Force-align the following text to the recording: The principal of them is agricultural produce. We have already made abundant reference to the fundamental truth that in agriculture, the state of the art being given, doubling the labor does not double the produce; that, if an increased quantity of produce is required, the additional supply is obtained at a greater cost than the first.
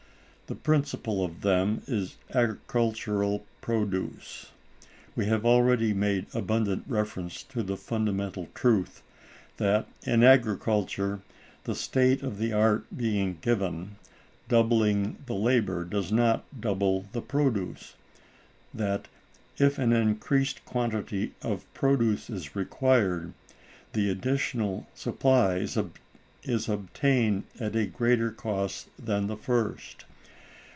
The 0.47 0.55
principal 0.55 1.23
of 1.23 1.43
them 1.43 1.81
is 1.87 2.17
agricultural 2.35 3.45
produce. 3.61 4.51
We 5.15 5.27
have 5.27 5.45
already 5.45 5.93
made 5.93 6.25
abundant 6.33 6.83
reference 6.89 7.43
to 7.43 7.63
the 7.63 7.77
fundamental 7.77 8.49
truth 8.53 9.01
that 9.55 9.87
in 10.05 10.25
agriculture, 10.25 11.21
the 11.63 11.73
state 11.73 12.21
of 12.21 12.37
the 12.37 12.51
art 12.51 12.83
being 12.97 13.37
given, 13.39 13.95
doubling 14.49 15.19
the 15.25 15.35
labor 15.35 15.85
does 15.85 16.11
not 16.11 16.43
double 16.59 17.05
the 17.13 17.21
produce; 17.21 17.93
that, 18.73 19.07
if 19.57 19.79
an 19.79 19.93
increased 19.93 20.65
quantity 20.65 21.31
of 21.41 21.63
produce 21.73 22.29
is 22.29 22.57
required, 22.57 23.31
the 23.93 24.09
additional 24.09 24.85
supply 24.93 25.65
is 26.43 26.67
obtained 26.67 27.43
at 27.57 27.73
a 27.73 27.85
greater 27.85 28.31
cost 28.31 28.89
than 28.99 29.27
the 29.27 29.37
first. 29.37 30.03